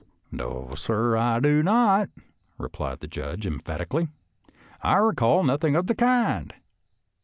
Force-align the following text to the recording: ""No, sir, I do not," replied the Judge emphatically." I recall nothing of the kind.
""No, 0.31 0.73
sir, 0.73 1.15
I 1.15 1.39
do 1.39 1.61
not," 1.61 2.09
replied 2.57 3.01
the 3.01 3.07
Judge 3.07 3.45
emphatically." 3.45 4.07
I 4.81 4.95
recall 4.95 5.43
nothing 5.43 5.75
of 5.75 5.85
the 5.85 5.93
kind. 5.93 6.55